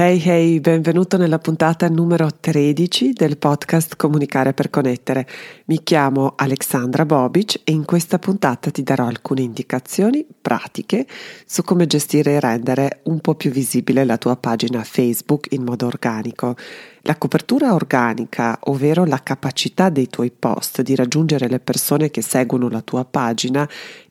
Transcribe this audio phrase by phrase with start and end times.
[0.00, 5.26] Hey hey, benvenuto nella puntata numero 13 del podcast Comunicare per connettere.
[5.64, 11.04] Mi chiamo Alexandra Bobic e in questa puntata ti darò alcune indicazioni pratiche
[11.44, 15.86] su come gestire e rendere un po' più visibile la tua pagina Facebook in modo
[15.86, 16.54] organico.
[17.02, 22.68] La copertura organica, ovvero la capacità dei tuoi post di raggiungere le persone che seguono
[22.68, 23.68] la tua pagina,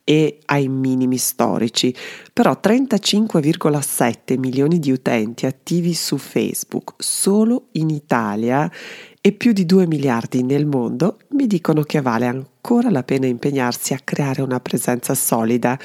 [0.08, 1.94] è ai minimi storici,
[2.32, 8.72] però 35,7 milioni di utenti attivi su Facebook solo in Italia
[9.20, 13.92] e più di 2 miliardi nel mondo mi dicono che vale ancora la pena impegnarsi
[13.92, 15.78] a creare una presenza solida.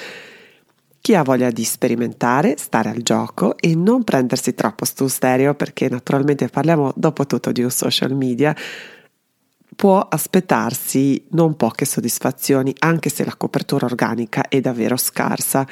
[1.01, 5.89] Chi ha voglia di sperimentare, stare al gioco e non prendersi troppo sul stereo, perché
[5.89, 8.55] naturalmente parliamo dopo tutto di un social media,
[9.75, 15.67] può aspettarsi non poche soddisfazioni, anche se la copertura organica è davvero scarsa.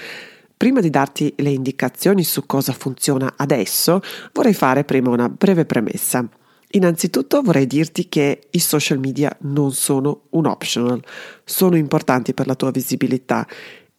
[0.56, 4.02] Prima di darti le indicazioni su cosa funziona adesso,
[4.34, 6.28] vorrei fare prima una breve premessa.
[6.74, 11.04] Innanzitutto vorrei dirti che i social media non sono un optional,
[11.44, 13.46] sono importanti per la tua visibilità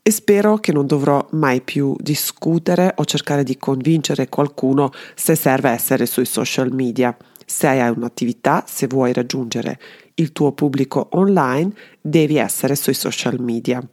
[0.00, 5.70] e spero che non dovrò mai più discutere o cercare di convincere qualcuno se serve
[5.70, 7.16] essere sui social media.
[7.52, 9.78] Se hai un'attività, se vuoi raggiungere
[10.14, 13.86] il tuo pubblico online, devi essere sui social media.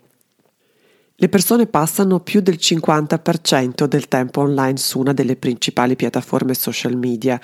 [1.13, 6.95] Le persone passano più del 50% del tempo online su una delle principali piattaforme social
[6.95, 7.37] media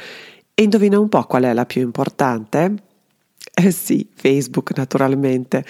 [0.53, 2.73] e indovina un po' qual è la più importante?
[3.53, 5.65] Eh sì, Facebook naturalmente.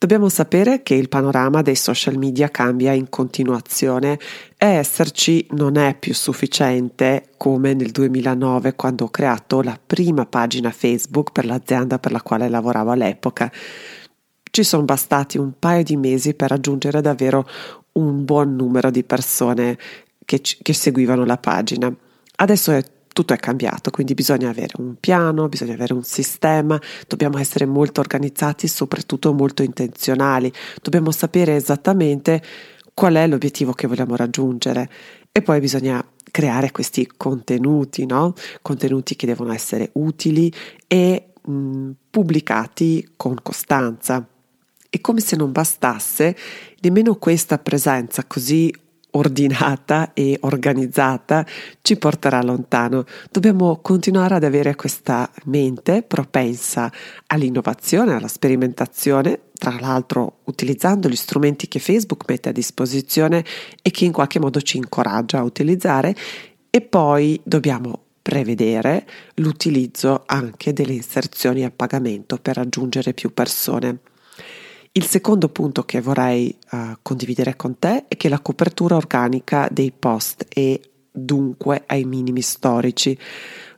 [0.00, 4.18] Dobbiamo sapere che il panorama dei social media cambia in continuazione
[4.56, 10.70] e esserci non è più sufficiente come nel 2009 quando ho creato la prima pagina
[10.70, 13.52] Facebook per l'azienda per la quale lavoravo all'epoca.
[14.50, 17.46] Ci sono bastati un paio di mesi per raggiungere davvero
[17.92, 19.76] un buon numero di persone
[20.24, 21.94] che, che seguivano la pagina.
[22.36, 22.82] Adesso è
[23.12, 28.00] tutto è cambiato, quindi bisogna avere un piano, bisogna avere un sistema, dobbiamo essere molto
[28.00, 32.42] organizzati, soprattutto molto intenzionali, dobbiamo sapere esattamente
[32.94, 34.88] qual è l'obiettivo che vogliamo raggiungere
[35.32, 38.34] e poi bisogna creare questi contenuti, no?
[38.62, 40.52] Contenuti che devono essere utili
[40.86, 44.26] e mh, pubblicati con costanza.
[44.88, 46.36] E come se non bastasse,
[46.80, 48.72] nemmeno questa presenza così
[49.12, 51.44] ordinata e organizzata
[51.82, 53.04] ci porterà lontano.
[53.30, 56.90] Dobbiamo continuare ad avere questa mente propensa
[57.26, 63.44] all'innovazione, alla sperimentazione, tra l'altro utilizzando gli strumenti che Facebook mette a disposizione
[63.82, 66.14] e che in qualche modo ci incoraggia a utilizzare
[66.70, 69.06] e poi dobbiamo prevedere
[69.36, 74.00] l'utilizzo anche delle inserzioni a pagamento per raggiungere più persone.
[74.92, 79.92] Il secondo punto che vorrei uh, condividere con te è che la copertura organica dei
[79.96, 80.80] post è
[81.12, 83.16] dunque ai minimi storici.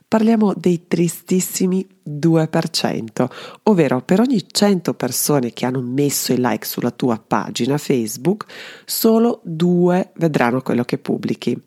[0.07, 3.29] Parliamo dei tristissimi 2%,
[3.63, 8.45] ovvero per ogni 100 persone che hanno messo il like sulla tua pagina Facebook,
[8.83, 11.61] solo 2 vedranno quello che pubblichi.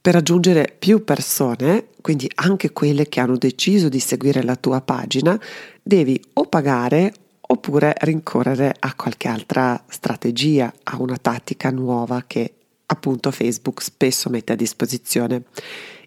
[0.00, 5.40] Per raggiungere più persone, quindi anche quelle che hanno deciso di seguire la tua pagina,
[5.84, 7.12] devi o pagare
[7.50, 12.54] oppure rincorrere a qualche altra strategia, a una tattica nuova che
[12.86, 15.44] appunto Facebook spesso mette a disposizione.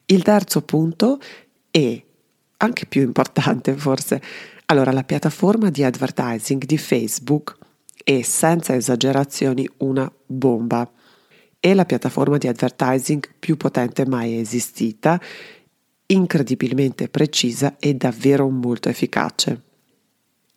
[0.05, 1.19] Il terzo punto
[1.71, 2.03] è
[2.57, 4.21] anche più importante forse.
[4.65, 7.57] Allora, la piattaforma di advertising di Facebook
[8.03, 10.89] è senza esagerazioni una bomba.
[11.59, 15.19] È la piattaforma di advertising più potente mai esistita,
[16.07, 19.69] incredibilmente precisa e davvero molto efficace.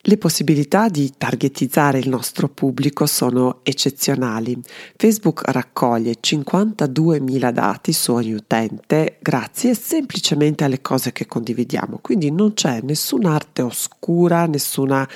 [0.06, 4.54] Le possibilità di targetizzare il nostro pubblico sono eccezionali.
[4.96, 12.52] Facebook raccoglie 52.000 dati su ogni utente grazie semplicemente alle cose che condividiamo, quindi non
[12.52, 15.08] c'è nessuna arte oscura, nessuna,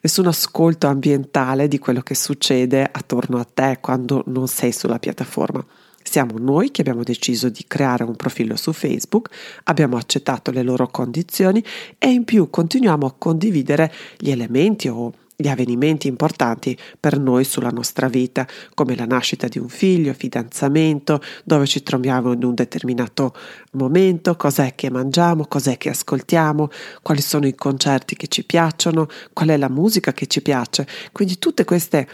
[0.00, 5.66] nessun ascolto ambientale di quello che succede attorno a te quando non sei sulla piattaforma.
[6.08, 9.28] Siamo noi che abbiamo deciso di creare un profilo su Facebook,
[9.64, 11.62] abbiamo accettato le loro condizioni
[11.98, 17.68] e in più continuiamo a condividere gli elementi o gli avvenimenti importanti per noi sulla
[17.68, 23.34] nostra vita, come la nascita di un figlio, fidanzamento, dove ci troviamo in un determinato
[23.72, 26.70] momento, cos'è che mangiamo, cos'è che ascoltiamo,
[27.02, 30.86] quali sono i concerti che ci piacciono, qual è la musica che ci piace.
[31.12, 32.08] Quindi tutte queste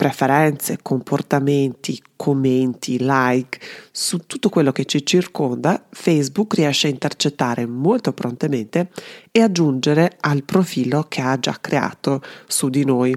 [0.00, 3.60] preferenze, comportamenti, commenti, like,
[3.90, 8.88] su tutto quello che ci circonda, Facebook riesce a intercettare molto prontamente
[9.30, 13.14] e aggiungere al profilo che ha già creato su di noi.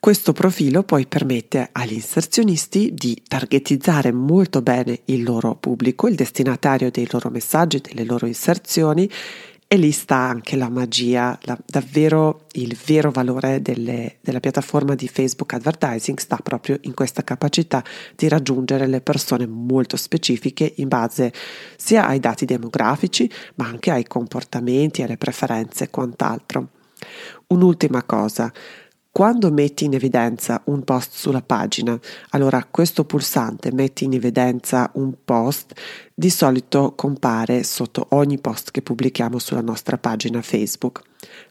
[0.00, 6.90] Questo profilo poi permette agli inserzionisti di targetizzare molto bene il loro pubblico, il destinatario
[6.90, 9.08] dei loro messaggi, delle loro inserzioni
[9.70, 15.08] e lì sta anche la magia, la, davvero il vero valore delle, della piattaforma di
[15.08, 17.84] Facebook Advertising sta proprio in questa capacità
[18.16, 21.34] di raggiungere le persone molto specifiche in base
[21.76, 26.68] sia ai dati demografici ma anche ai comportamenti, alle preferenze e quant'altro.
[27.48, 28.50] Un'ultima cosa,
[29.18, 31.98] quando metti in evidenza un post sulla pagina,
[32.30, 35.74] allora questo pulsante metti in evidenza un post,
[36.14, 41.00] di solito compare sotto ogni post che pubblichiamo sulla nostra pagina Facebook.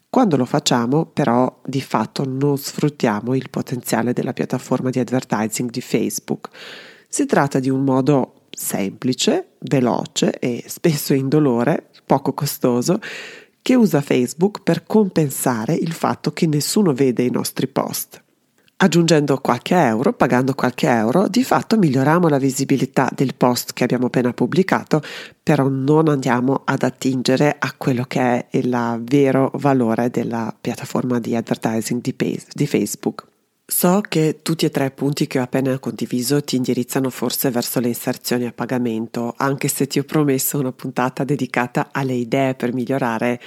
[0.08, 5.82] Quando lo facciamo, però, di fatto non sfruttiamo il potenziale della piattaforma di advertising di
[5.82, 6.48] Facebook.
[7.06, 12.98] Si tratta di un modo semplice, veloce e spesso indolore, poco costoso,
[13.68, 18.18] che usa Facebook per compensare il fatto che nessuno vede i nostri post.
[18.76, 24.06] Aggiungendo qualche euro, pagando qualche euro, di fatto miglioriamo la visibilità del post che abbiamo
[24.06, 25.02] appena pubblicato,
[25.42, 31.36] però non andiamo ad attingere a quello che è il vero valore della piattaforma di
[31.36, 33.26] advertising di Facebook.
[33.70, 37.80] So che tutti e tre i punti che ho appena condiviso ti indirizzano forse verso
[37.80, 42.72] le inserzioni a pagamento, anche se ti ho promesso una puntata dedicata alle idee per
[42.72, 43.38] migliorare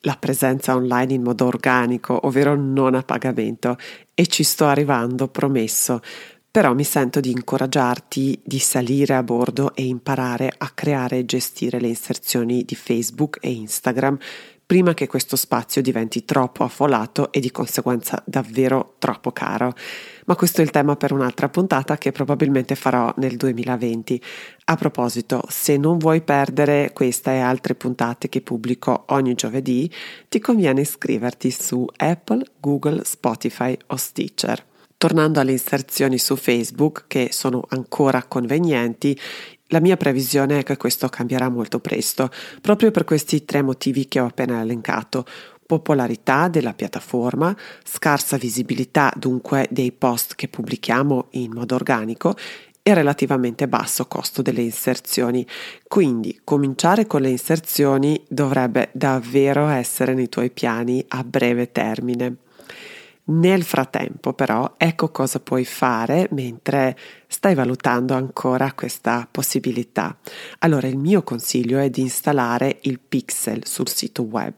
[0.00, 3.78] la presenza online in modo organico, ovvero non a pagamento,
[4.12, 6.02] e ci sto arrivando, promesso.
[6.50, 11.80] Però mi sento di incoraggiarti di salire a bordo e imparare a creare e gestire
[11.80, 14.18] le inserzioni di Facebook e Instagram
[14.70, 19.74] prima che questo spazio diventi troppo affollato e di conseguenza davvero troppo caro.
[20.26, 24.22] Ma questo è il tema per un'altra puntata che probabilmente farò nel 2020.
[24.66, 29.92] A proposito, se non vuoi perdere questa e altre puntate che pubblico ogni giovedì,
[30.28, 34.64] ti conviene iscriverti su Apple, Google, Spotify o Stitcher.
[34.96, 39.18] Tornando alle inserzioni su Facebook, che sono ancora convenienti,
[39.70, 42.30] la mia previsione è che questo cambierà molto presto,
[42.60, 45.24] proprio per questi tre motivi che ho appena elencato.
[45.64, 52.34] Popolarità della piattaforma, scarsa visibilità dunque dei post che pubblichiamo in modo organico
[52.82, 55.46] e relativamente basso costo delle inserzioni.
[55.86, 62.36] Quindi cominciare con le inserzioni dovrebbe davvero essere nei tuoi piani a breve termine.
[63.30, 66.96] Nel frattempo, però, ecco cosa puoi fare mentre
[67.28, 70.18] stai valutando ancora questa possibilità.
[70.60, 74.54] Allora, il mio consiglio è di installare il Pixel sul sito web.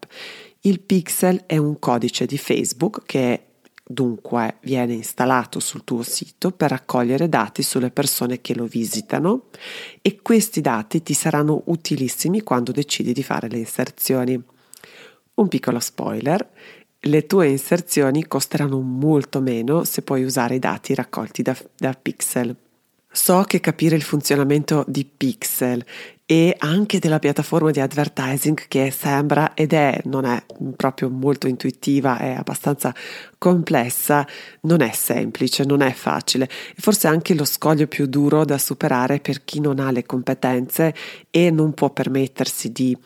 [0.61, 3.49] Il Pixel è un codice di Facebook che
[3.85, 9.49] dunque viene installato sul tuo sito per raccogliere dati sulle persone che lo visitano
[10.01, 14.43] e questi dati ti saranno utilissimi quando decidi di fare le inserzioni.
[15.35, 16.47] Un piccolo spoiler,
[17.05, 22.55] le tue inserzioni costeranno molto meno se puoi usare i dati raccolti da, da Pixel.
[23.15, 25.85] So che capire il funzionamento di Pixel
[26.25, 30.43] e anche della piattaforma di advertising che sembra ed è, non è
[30.77, 32.95] proprio molto intuitiva, è abbastanza
[33.37, 34.27] complessa,
[34.63, 39.21] non è semplice, non è facile e forse anche lo scoglio più duro da superare
[39.21, 40.95] per chi non ha le competenze
[41.31, 42.97] e non può permettersi di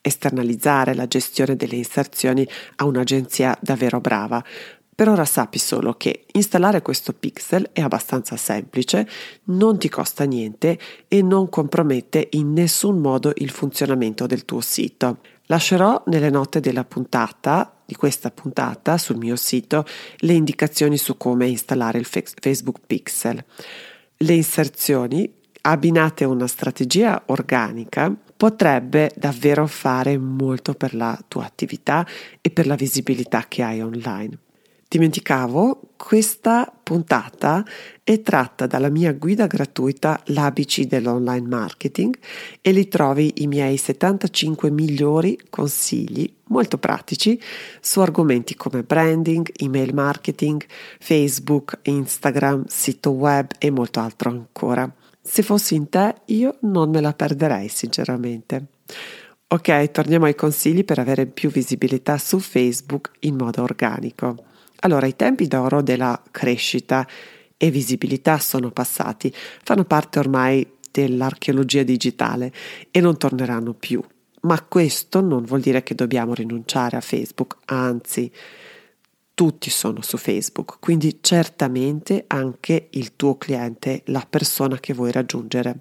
[0.00, 4.42] esternalizzare la gestione delle inserzioni a un'agenzia davvero brava.
[5.00, 9.08] Per ora sappi solo che installare questo pixel è abbastanza semplice,
[9.44, 10.78] non ti costa niente
[11.08, 15.20] e non compromette in nessun modo il funzionamento del tuo sito.
[15.46, 19.86] Lascerò nelle note della puntata, di questa puntata, sul mio sito,
[20.18, 23.42] le indicazioni su come installare il Facebook Pixel.
[24.18, 32.06] Le inserzioni abbinate a una strategia organica potrebbe davvero fare molto per la tua attività
[32.40, 34.38] e per la visibilità che hai online.
[34.88, 37.62] Dimenticavo, questa puntata
[38.02, 42.16] è tratta dalla mia guida gratuita L'ABC dell'online marketing
[42.62, 47.38] e lì trovi i miei 75 migliori consigli molto pratici
[47.78, 50.64] su argomenti come branding, email marketing,
[50.98, 54.90] Facebook, Instagram, sito web e molto altro ancora.
[55.22, 58.66] Se fossi in te, io non me la perderei sinceramente.
[59.48, 64.44] Ok, torniamo ai consigli per avere più visibilità su Facebook in modo organico.
[64.80, 67.06] Allora, i tempi d'oro della crescita
[67.56, 72.52] e visibilità sono passati, fanno parte ormai dell'archeologia digitale
[72.90, 74.02] e non torneranno più.
[74.42, 78.32] Ma questo non vuol dire che dobbiamo rinunciare a Facebook, anzi,
[79.40, 85.78] tutti sono su Facebook, quindi certamente anche il tuo cliente, la persona che vuoi raggiungere.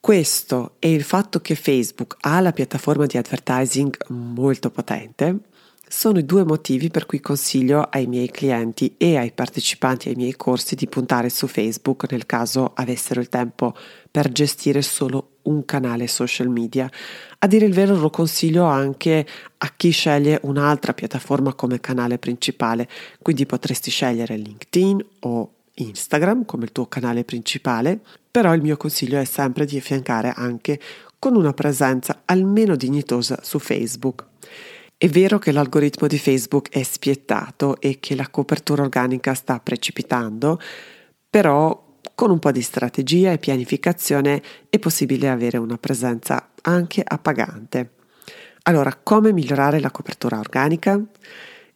[0.00, 5.40] Questo e il fatto che Facebook ha la piattaforma di advertising molto potente
[5.86, 10.34] sono i due motivi per cui consiglio ai miei clienti e ai partecipanti ai miei
[10.34, 13.74] corsi di puntare su Facebook nel caso avessero il tempo
[14.10, 16.90] per gestire solo un canale social media.
[17.38, 19.26] A dire il vero lo consiglio anche
[19.58, 22.88] a chi sceglie un'altra piattaforma come canale principale,
[23.20, 29.18] quindi potresti scegliere LinkedIn o Instagram come il tuo canale principale, però il mio consiglio
[29.18, 30.78] è sempre di affiancare anche
[31.18, 34.26] con una presenza almeno dignitosa su Facebook.
[34.96, 40.60] È vero che l'algoritmo di Facebook è spiettato e che la copertura organica sta precipitando,
[41.28, 47.90] però con un po' di strategia e pianificazione è possibile avere una presenza anche appagante.
[48.64, 51.00] Allora, come migliorare la copertura organica?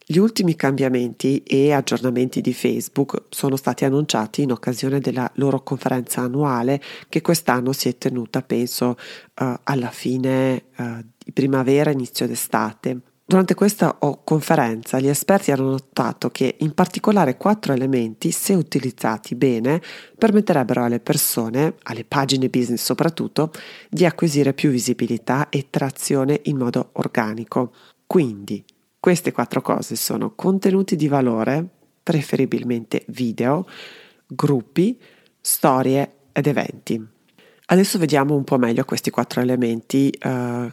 [0.09, 6.21] Gli ultimi cambiamenti e aggiornamenti di Facebook sono stati annunciati in occasione della loro conferenza
[6.21, 8.97] annuale che quest'anno si è tenuta, penso,
[9.40, 13.00] uh, alla fine uh, di primavera, inizio d'estate.
[13.28, 19.83] Durante questa conferenza gli esperti hanno notato che in particolare quattro elementi, se utilizzati bene,
[20.16, 23.50] permetterebbero alle persone, alle pagine business soprattutto,
[23.90, 27.73] di acquisire più visibilità e trazione in modo organico.
[28.06, 28.64] Quindi
[29.00, 31.68] queste quattro cose sono contenuti di valore,
[32.04, 33.66] preferibilmente video,
[34.25, 35.00] gruppi,
[35.40, 37.04] storie ed eventi.
[37.68, 40.71] Adesso vediamo un po' meglio questi quattro elementi uh,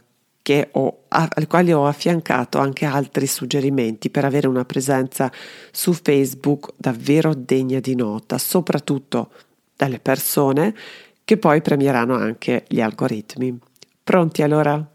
[0.73, 5.31] ho, al quale ho affiancato anche altri suggerimenti per avere una presenza
[5.71, 9.31] su Facebook davvero degna di nota, soprattutto
[9.75, 10.75] dalle persone
[11.23, 13.57] che poi premieranno anche gli algoritmi.
[14.03, 14.85] Pronti allora?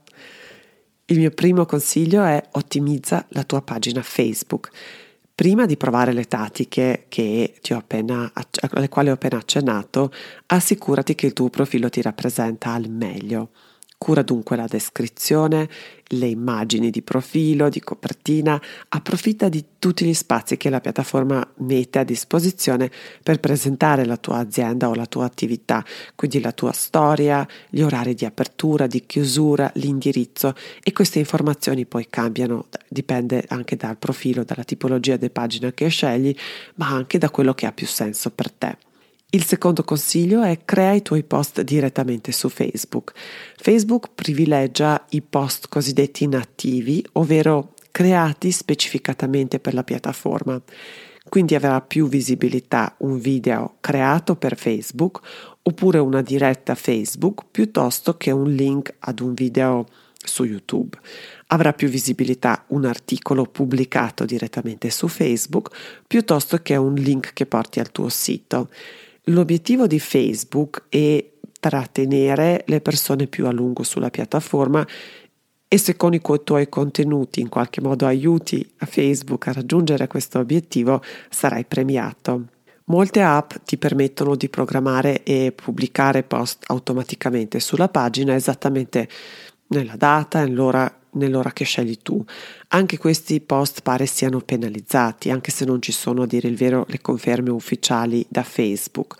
[1.06, 4.68] Il mio primo consiglio è ottimizza la tua pagina Facebook.
[5.34, 7.06] Prima di provare le tattiche
[7.70, 8.30] appena,
[8.72, 10.12] alle quali ho appena accennato,
[10.46, 13.50] assicurati che il tuo profilo ti rappresenta al meglio.
[13.98, 15.68] Cura dunque la descrizione,
[16.10, 18.58] le immagini di profilo, di copertina,
[18.90, 22.92] approfitta di tutti gli spazi che la piattaforma mette a disposizione
[23.24, 28.14] per presentare la tua azienda o la tua attività, quindi la tua storia, gli orari
[28.14, 34.64] di apertura, di chiusura, l'indirizzo e queste informazioni poi cambiano, dipende anche dal profilo, dalla
[34.64, 36.34] tipologia di pagina che scegli,
[36.76, 38.78] ma anche da quello che ha più senso per te.
[39.30, 43.12] Il secondo consiglio è crea i tuoi post direttamente su Facebook.
[43.56, 50.58] Facebook privilegia i post cosiddetti nativi, ovvero creati specificatamente per la piattaforma.
[51.28, 55.20] Quindi avrà più visibilità un video creato per Facebook
[55.60, 60.96] oppure una diretta Facebook piuttosto che un link ad un video su YouTube.
[61.48, 65.68] Avrà più visibilità un articolo pubblicato direttamente su Facebook
[66.06, 68.70] piuttosto che un link che porti al tuo sito.
[69.28, 71.22] L'obiettivo di Facebook è
[71.60, 74.86] trattenere le persone più a lungo sulla piattaforma
[75.68, 80.38] e se con i tuoi contenuti in qualche modo aiuti a Facebook a raggiungere questo
[80.38, 82.46] obiettivo sarai premiato.
[82.84, 89.08] Molte app ti permettono di programmare e pubblicare post automaticamente sulla pagina esattamente
[89.66, 92.24] nella data e l'ora nell'ora che scegli tu.
[92.68, 96.84] Anche questi post pare siano penalizzati, anche se non ci sono a dire il vero
[96.88, 99.16] le conferme ufficiali da Facebook.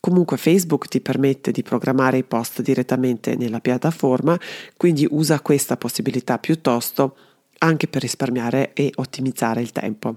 [0.00, 4.38] Comunque Facebook ti permette di programmare i post direttamente nella piattaforma,
[4.76, 7.16] quindi usa questa possibilità piuttosto
[7.58, 10.16] anche per risparmiare e ottimizzare il tempo.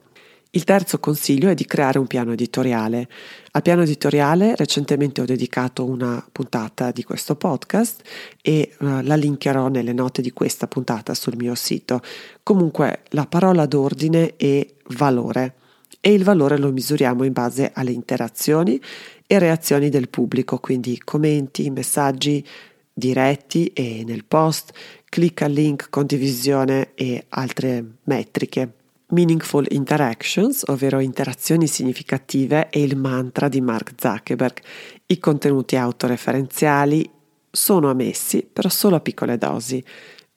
[0.56, 3.08] Il terzo consiglio è di creare un piano editoriale.
[3.54, 8.04] Al piano editoriale recentemente ho dedicato una puntata di questo podcast
[8.40, 12.02] e uh, la linkerò nelle note di questa puntata sul mio sito.
[12.44, 15.56] Comunque la parola d'ordine è valore
[16.00, 18.80] e il valore lo misuriamo in base alle interazioni
[19.26, 22.46] e reazioni del pubblico, quindi commenti, messaggi
[22.94, 24.72] diretti e nel post,
[25.10, 28.83] clic al link, condivisione e altre metriche.
[29.14, 34.60] Meaningful Interactions, ovvero interazioni significative, è il mantra di Mark Zuckerberg.
[35.06, 37.08] I contenuti autoreferenziali
[37.50, 39.84] sono ammessi, però solo a piccole dosi.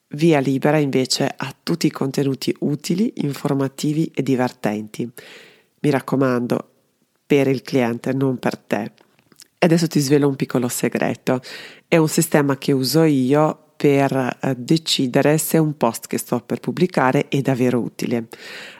[0.08, 5.10] Via libera invece a tutti i contenuti utili, informativi e divertenti.
[5.80, 6.70] Mi raccomando,
[7.26, 8.92] per il cliente, non per te.
[9.58, 11.40] Adesso ti svelo un piccolo segreto.
[11.88, 16.60] È un sistema che uso io per eh, decidere se un post che sto per
[16.60, 18.28] pubblicare è davvero utile.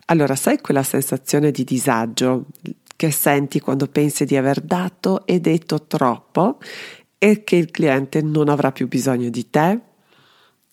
[0.06, 2.46] Allora, sai quella sensazione di disagio
[2.96, 6.58] che senti quando pensi di aver dato e detto troppo
[7.18, 9.80] e che il cliente non avrà più bisogno di te?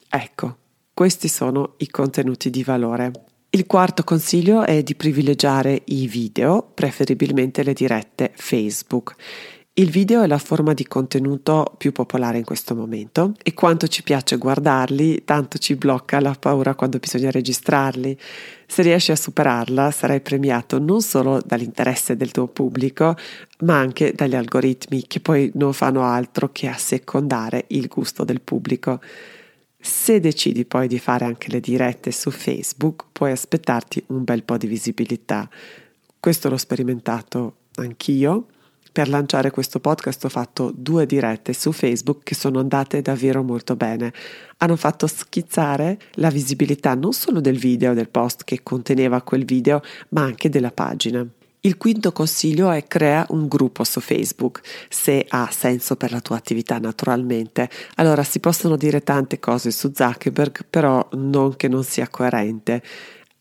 [0.10, 0.58] Ecco,
[0.94, 3.12] questi sono i contenuti di valore.
[3.50, 9.16] Il quarto consiglio è di privilegiare i video, preferibilmente le dirette Facebook.
[9.76, 14.04] Il video è la forma di contenuto più popolare in questo momento e quanto ci
[14.04, 18.16] piace guardarli, tanto ci blocca la paura quando bisogna registrarli.
[18.68, 23.16] Se riesci a superarla sarai premiato non solo dall'interesse del tuo pubblico,
[23.62, 29.02] ma anche dagli algoritmi che poi non fanno altro che assecondare il gusto del pubblico.
[29.80, 34.58] Se decidi poi di fare anche le dirette su Facebook, puoi aspettarti un bel po'
[34.58, 35.50] di visibilità.
[36.20, 38.50] Questo l'ho sperimentato anch'io
[38.94, 43.76] per lanciare questo podcast ho fatto due dirette su Facebook che sono andate davvero molto
[43.76, 44.14] bene.
[44.58, 49.82] Hanno fatto schizzare la visibilità non solo del video, del post che conteneva quel video,
[50.10, 51.26] ma anche della pagina.
[51.62, 56.36] Il quinto consiglio è crea un gruppo su Facebook, se ha senso per la tua
[56.36, 57.70] attività naturalmente.
[57.96, 62.84] Allora si possono dire tante cose su Zuckerberg, però non che non sia coerente.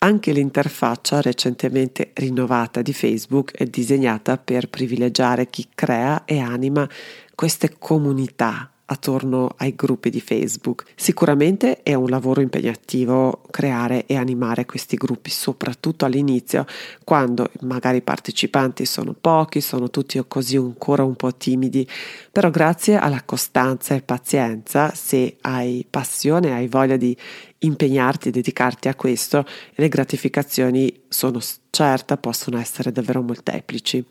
[0.04, 6.88] Anche l'interfaccia recentemente rinnovata di Facebook è disegnata per privilegiare chi crea e anima
[7.36, 10.84] queste comunità attorno ai gruppi di Facebook.
[10.94, 16.64] Sicuramente è un lavoro impegnativo creare e animare questi gruppi, soprattutto all'inizio,
[17.04, 21.86] quando magari i partecipanti sono pochi, sono tutti così ancora un po' timidi,
[22.30, 27.16] però grazie alla costanza e pazienza, se hai passione, hai voglia di
[27.58, 29.44] impegnarti, dedicarti a questo,
[29.74, 34.04] le gratificazioni sono certa possono essere davvero molteplici.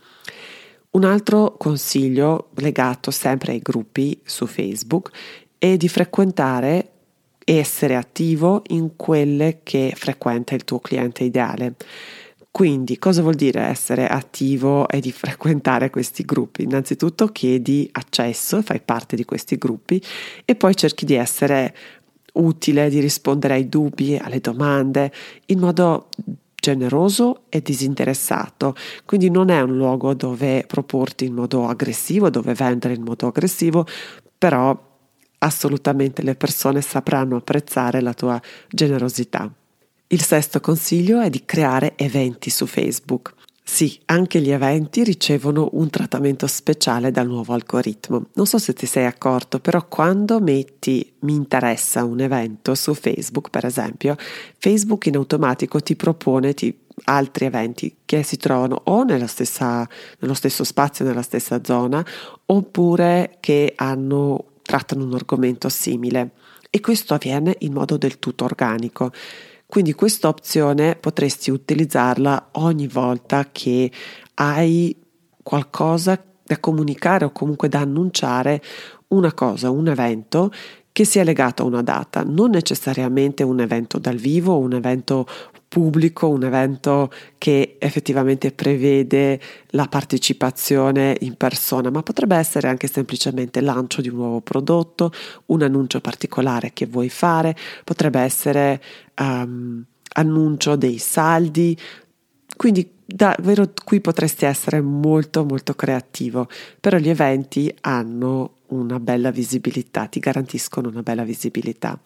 [0.91, 5.09] Un altro consiglio legato sempre ai gruppi su Facebook
[5.57, 6.89] è di frequentare
[7.45, 11.75] e essere attivo in quelle che frequenta il tuo cliente ideale.
[12.51, 16.63] Quindi cosa vuol dire essere attivo e di frequentare questi gruppi?
[16.63, 20.03] Innanzitutto chiedi accesso, fai parte di questi gruppi
[20.43, 21.73] e poi cerchi di essere
[22.33, 25.09] utile, di rispondere ai dubbi, alle domande
[25.45, 26.09] in modo
[26.61, 32.93] generoso e disinteressato, quindi non è un luogo dove proporti in modo aggressivo, dove vendere
[32.93, 33.85] in modo aggressivo,
[34.37, 34.89] però
[35.39, 39.51] assolutamente le persone sapranno apprezzare la tua generosità.
[40.07, 43.33] Il sesto consiglio è di creare eventi su Facebook.
[43.73, 48.25] Sì, anche gli eventi ricevono un trattamento speciale dal nuovo algoritmo.
[48.33, 53.49] Non so se ti sei accorto, però quando metti mi interessa un evento su Facebook,
[53.49, 54.17] per esempio,
[54.57, 59.87] Facebook in automatico ti propone ti, altri eventi che si trovano o stessa,
[60.19, 62.05] nello stesso spazio, nella stessa zona,
[62.47, 66.31] oppure che hanno, trattano un argomento simile.
[66.69, 69.13] E questo avviene in modo del tutto organico.
[69.71, 73.89] Quindi questa opzione potresti utilizzarla ogni volta che
[74.33, 74.93] hai
[75.41, 78.61] qualcosa da comunicare o comunque da annunciare
[79.07, 80.51] una cosa, un evento
[80.91, 85.25] che sia legato a una data, non necessariamente un evento dal vivo, un evento
[85.71, 93.61] pubblico, un evento che effettivamente prevede la partecipazione in persona, ma potrebbe essere anche semplicemente
[93.61, 95.13] lancio di un nuovo prodotto,
[95.45, 97.55] un annuncio particolare che vuoi fare,
[97.85, 98.81] potrebbe essere
[99.21, 99.81] um,
[100.15, 101.79] annuncio dei saldi,
[102.57, 106.49] quindi davvero qui potresti essere molto molto creativo,
[106.81, 111.97] però gli eventi hanno una bella visibilità, ti garantiscono una bella visibilità.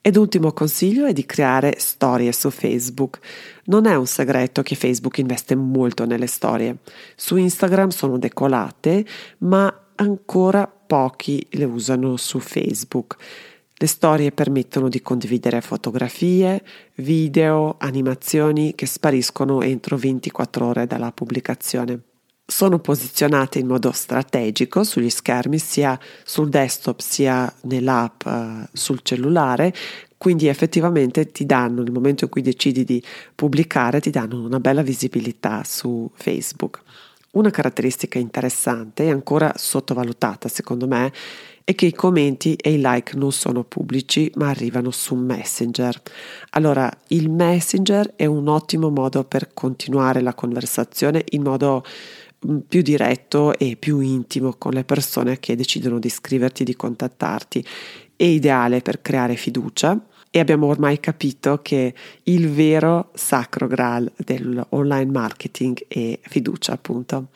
[0.00, 3.18] Ed ultimo consiglio è di creare storie su Facebook.
[3.64, 6.78] Non è un segreto che Facebook investe molto nelle storie.
[7.16, 9.04] Su Instagram sono decolate,
[9.38, 13.16] ma ancora pochi le usano su Facebook.
[13.78, 22.00] Le storie permettono di condividere fotografie, video, animazioni che spariscono entro 24 ore dalla pubblicazione
[22.46, 29.74] sono posizionate in modo strategico sugli schermi sia sul desktop sia nell'app uh, sul cellulare
[30.16, 33.02] quindi effettivamente ti danno nel momento in cui decidi di
[33.34, 36.82] pubblicare ti danno una bella visibilità su Facebook
[37.32, 41.12] una caratteristica interessante e ancora sottovalutata secondo me
[41.64, 46.00] è che i commenti e i like non sono pubblici ma arrivano su Messenger.
[46.50, 51.82] Allora, il Messenger è un ottimo modo per continuare la conversazione in modo
[52.66, 57.64] più diretto e più intimo con le persone che decidono di scriverti, di contattarti.
[58.16, 65.10] È ideale per creare fiducia e abbiamo ormai capito che il vero sacro graal dell'online
[65.10, 67.28] marketing è fiducia, appunto.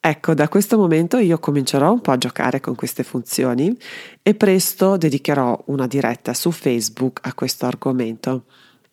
[0.00, 3.76] Ecco, da questo momento io comincerò un po' a giocare con queste funzioni
[4.22, 8.44] e presto dedicherò una diretta su Facebook a questo argomento.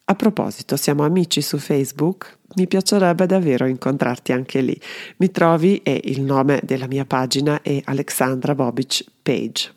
[0.08, 2.38] A proposito, siamo amici su Facebook?
[2.58, 4.80] Mi piacerebbe davvero incontrarti anche lì.
[5.18, 9.74] Mi trovi e il nome della mia pagina è Alexandra Bobic Page.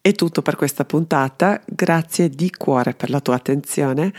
[0.00, 4.12] È tutto per questa puntata, grazie di cuore per la tua attenzione.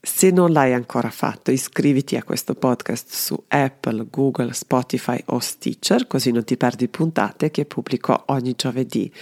[0.00, 6.08] Se non l'hai ancora fatto, iscriviti a questo podcast su Apple, Google, Spotify o Stitcher,
[6.08, 9.12] così non ti perdi puntate che pubblico ogni giovedì.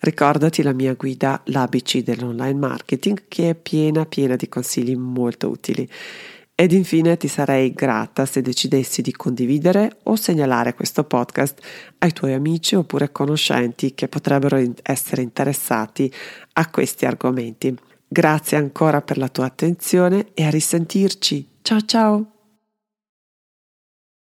[0.00, 5.88] Ricordati la mia guida L'ABC dell'online marketing che è piena piena di consigli molto utili.
[6.58, 11.60] Ed infine ti sarei grata se decidessi di condividere o segnalare questo podcast
[11.98, 16.10] ai tuoi amici oppure conoscenti che potrebbero essere interessati
[16.54, 17.76] a questi argomenti.
[18.08, 21.46] Grazie ancora per la tua attenzione e a risentirci.
[21.60, 22.35] Ciao ciao!